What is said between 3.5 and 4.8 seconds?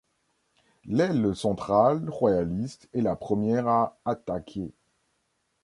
à attaquer.